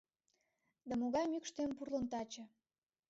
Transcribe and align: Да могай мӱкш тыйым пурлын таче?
Да 0.87 0.93
могай 1.01 1.25
мӱкш 1.31 1.49
тыйым 1.55 1.71
пурлын 1.77 2.05
таче? 2.11 2.43